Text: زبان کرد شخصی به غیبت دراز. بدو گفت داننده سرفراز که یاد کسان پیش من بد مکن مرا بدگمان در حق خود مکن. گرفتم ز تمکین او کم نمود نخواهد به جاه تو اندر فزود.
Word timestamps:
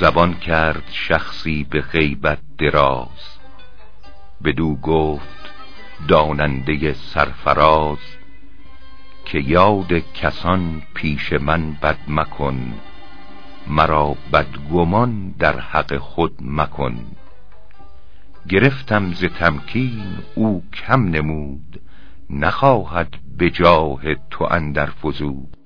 زبان 0.00 0.34
کرد 0.34 0.82
شخصی 0.90 1.66
به 1.70 1.80
غیبت 1.80 2.38
دراز. 2.58 3.38
بدو 4.44 4.74
گفت 4.76 5.50
داننده 6.08 6.92
سرفراز 6.92 7.98
که 9.24 9.38
یاد 9.38 9.92
کسان 9.92 10.82
پیش 10.94 11.32
من 11.32 11.72
بد 11.72 11.98
مکن 12.08 12.74
مرا 13.66 14.16
بدگمان 14.32 15.34
در 15.38 15.60
حق 15.60 15.96
خود 15.96 16.34
مکن. 16.40 17.06
گرفتم 18.48 19.12
ز 19.12 19.24
تمکین 19.24 20.18
او 20.34 20.62
کم 20.72 21.04
نمود 21.04 21.80
نخواهد 22.30 23.14
به 23.38 23.50
جاه 23.50 24.00
تو 24.30 24.44
اندر 24.50 24.86
فزود. 24.86 25.57